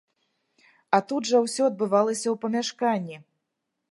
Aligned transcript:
А 0.97 0.99
тут 1.11 1.29
жа 1.33 1.41
ўсё 1.43 1.61
адбывалася 1.71 2.23
ў 2.31 2.35
памяшканні. 2.45 3.17